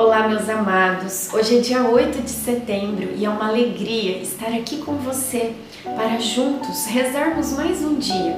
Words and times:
Olá, 0.00 0.28
meus 0.28 0.48
amados. 0.48 1.28
Hoje 1.34 1.58
é 1.58 1.60
dia 1.60 1.82
8 1.82 2.22
de 2.22 2.30
setembro 2.30 3.08
e 3.16 3.24
é 3.24 3.28
uma 3.28 3.48
alegria 3.48 4.18
estar 4.18 4.46
aqui 4.46 4.76
com 4.76 4.92
você 4.92 5.54
para 5.82 6.20
juntos 6.20 6.86
rezarmos 6.86 7.52
mais 7.54 7.82
um 7.82 7.96
dia 7.96 8.36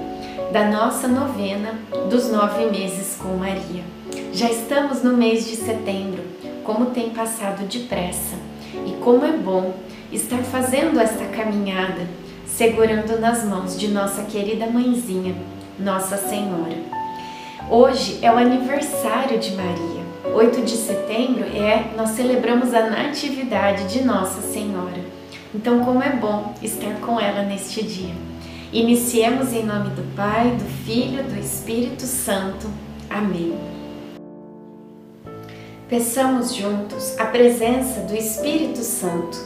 da 0.51 0.71
nossa 0.71 1.07
novena 1.07 1.79
dos 2.09 2.31
nove 2.31 2.65
meses 2.71 3.15
com 3.21 3.37
Maria. 3.37 3.85
Já 4.33 4.51
estamos 4.51 5.03
no 5.03 5.15
mês 5.15 5.47
de 5.47 5.57
setembro, 5.57 6.25
como 6.65 6.87
tem 6.87 7.11
passado 7.11 7.69
depressa 7.69 8.37
e 8.87 8.93
como 8.93 9.27
é 9.27 9.33
bom 9.33 9.75
estar 10.11 10.43
fazendo 10.45 10.99
esta 10.99 11.27
caminhada 11.27 12.09
segurando 12.47 13.21
nas 13.21 13.45
mãos 13.45 13.79
de 13.79 13.89
nossa 13.89 14.23
querida 14.23 14.65
mãezinha, 14.65 15.35
Nossa 15.79 16.17
Senhora. 16.17 16.79
Hoje 17.69 18.19
é 18.23 18.33
o 18.33 18.39
aniversário 18.39 19.39
de 19.39 19.51
Maria 19.51 20.00
8 20.25 20.63
de 20.63 20.77
setembro 20.77 21.45
é 21.45 21.93
nós 21.97 22.11
celebramos 22.11 22.75
a 22.75 22.91
natividade 22.91 23.89
de 23.89 24.05
Nossa 24.05 24.43
Senhora. 24.43 25.01
Então, 25.55 25.83
como 25.85 26.03
é 26.03 26.11
bom 26.11 26.55
estar 26.63 26.95
com 27.01 27.19
ela 27.19 27.43
neste 27.43 27.83
dia. 27.83 28.15
Iniciemos 28.73 29.53
em 29.53 29.65
nome 29.65 29.91
do 29.91 30.03
Pai, 30.15 30.51
do 30.51 30.65
Filho, 30.85 31.25
do 31.25 31.39
Espírito 31.39 32.03
Santo. 32.03 32.69
Amém. 33.09 33.59
Peçamos 35.89 36.55
juntos 36.55 37.19
a 37.19 37.25
presença 37.25 38.01
do 38.03 38.15
Espírito 38.15 38.79
Santo. 38.79 39.39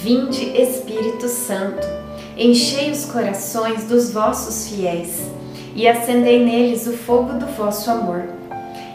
Vinde, 0.00 0.44
Espírito 0.60 1.26
Santo, 1.26 1.86
enchei 2.36 2.90
os 2.90 3.06
corações 3.06 3.84
dos 3.84 4.12
vossos 4.12 4.68
fiéis 4.68 5.22
e 5.74 5.88
acendei 5.88 6.44
neles 6.44 6.86
o 6.86 6.92
fogo 6.92 7.32
do 7.32 7.46
vosso 7.46 7.90
amor. 7.90 8.35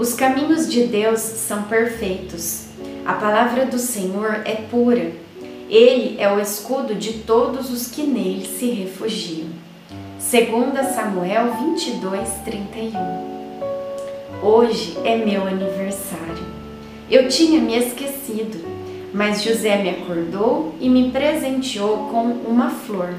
Os 0.00 0.14
caminhos 0.14 0.66
de 0.66 0.84
Deus 0.84 1.20
são 1.20 1.64
perfeitos. 1.64 2.68
A 3.04 3.12
palavra 3.12 3.66
do 3.66 3.78
Senhor 3.78 4.40
é 4.46 4.54
pura. 4.54 5.12
Ele 5.68 6.16
é 6.18 6.32
o 6.32 6.40
escudo 6.40 6.94
de 6.94 7.18
todos 7.18 7.70
os 7.70 7.88
que 7.88 8.04
nele 8.04 8.46
se 8.46 8.70
refugiam. 8.70 9.48
2 10.18 10.94
Samuel 10.94 11.52
22, 11.52 12.30
31 12.46 12.92
Hoje 14.42 14.96
é 15.04 15.18
meu 15.18 15.46
aniversário. 15.46 16.46
Eu 17.10 17.28
tinha 17.28 17.60
me 17.60 17.76
esquecido, 17.76 18.58
mas 19.12 19.42
José 19.42 19.82
me 19.82 19.90
acordou 19.90 20.74
e 20.80 20.88
me 20.88 21.10
presenteou 21.10 22.08
com 22.10 22.24
uma 22.48 22.70
flor. 22.70 23.12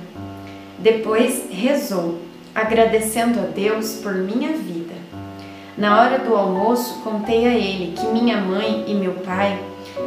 Depois 0.80 1.44
rezou, 1.52 2.18
agradecendo 2.56 3.40
a 3.40 3.44
Deus 3.44 4.00
por 4.02 4.16
minha 4.16 4.54
vida. 4.54 4.91
Na 5.82 6.00
hora 6.00 6.20
do 6.20 6.36
almoço, 6.36 7.00
contei 7.04 7.48
a 7.48 7.56
ele 7.56 7.96
que 7.98 8.06
minha 8.06 8.38
mãe 8.38 8.86
e 8.86 8.94
meu 8.94 9.14
pai 9.14 9.60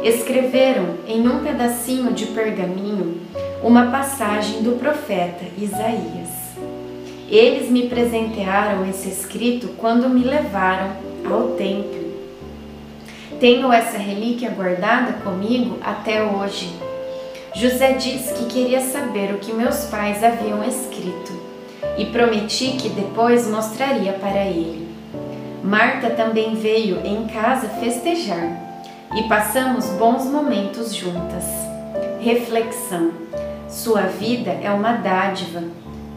escreveram 0.05 0.85
em 1.05 1.27
um 1.27 1.43
pedacinho 1.43 2.13
de 2.13 2.27
pergaminho 2.27 3.19
uma 3.61 3.87
passagem 3.91 4.61
do 4.61 4.79
profeta 4.79 5.43
Isaías. 5.57 6.29
Eles 7.29 7.69
me 7.69 7.89
presentearam 7.89 8.89
esse 8.89 9.09
escrito 9.09 9.67
quando 9.77 10.07
me 10.07 10.23
levaram 10.23 10.91
ao 11.29 11.49
templo. 11.57 12.05
Tenho 13.41 13.73
essa 13.73 13.97
relíquia 13.97 14.51
guardada 14.51 15.11
comigo 15.25 15.77
até 15.83 16.23
hoje. 16.23 16.73
José 17.53 17.91
disse 17.91 18.33
que 18.33 18.45
queria 18.45 18.79
saber 18.79 19.33
o 19.33 19.39
que 19.39 19.51
meus 19.51 19.83
pais 19.87 20.23
haviam 20.23 20.63
escrito 20.63 21.37
e 21.97 22.05
prometi 22.05 22.77
que 22.77 22.87
depois 22.87 23.45
mostraria 23.49 24.13
para 24.13 24.45
ele. 24.45 24.84
Marta 25.65 26.11
também 26.11 26.53
veio 26.53 27.03
em 27.03 27.25
casa 27.25 27.67
festejar 27.67 28.85
e 29.15 29.23
passamos 29.27 29.87
bons 29.97 30.23
momentos 30.25 30.93
juntas. 30.93 31.43
Reflexão: 32.19 33.11
Sua 33.67 34.01
vida 34.01 34.51
é 34.51 34.69
uma 34.69 34.91
dádiva. 34.97 35.63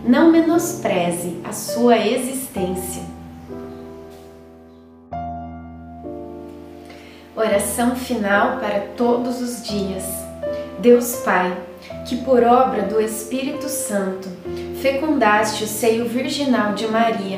Não 0.04 0.30
menospreze 0.30 1.40
a 1.48 1.52
sua 1.54 1.96
existência. 1.96 3.02
Oração 7.34 7.96
final 7.96 8.58
para 8.58 8.80
todos 8.98 9.40
os 9.40 9.66
dias. 9.66 10.04
Deus 10.78 11.22
Pai, 11.24 11.56
que 12.06 12.18
por 12.18 12.44
obra 12.44 12.82
do 12.82 13.00
Espírito 13.00 13.66
Santo 13.70 14.28
fecundaste 14.82 15.64
o 15.64 15.66
seio 15.66 16.06
virginal 16.06 16.74
de 16.74 16.86
Maria 16.86 17.37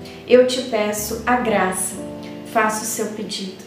eu 0.31 0.47
te 0.47 0.61
peço 0.61 1.23
a 1.25 1.35
graça. 1.35 1.93
Faça 2.53 2.83
o 2.83 2.87
seu 2.87 3.07
pedido. 3.07 3.65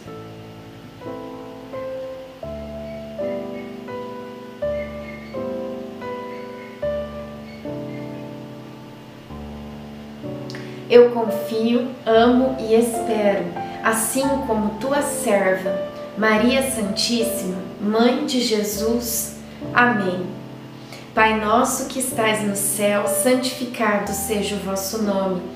Eu 10.89 11.11
confio, 11.11 11.87
amo 12.03 12.55
e 12.59 12.73
espero, 12.73 13.45
assim 13.83 14.27
como 14.47 14.79
tua 14.79 15.03
serva, 15.03 15.71
Maria 16.17 16.71
Santíssima, 16.71 17.57
Mãe 17.79 18.25
de 18.25 18.41
Jesus. 18.41 19.35
Amém. 19.71 20.25
Pai 21.13 21.39
nosso 21.39 21.87
que 21.87 21.99
estais 21.99 22.41
no 22.41 22.55
céu, 22.55 23.07
santificado 23.07 24.11
seja 24.11 24.55
o 24.55 24.59
vosso 24.59 25.03
nome. 25.03 25.55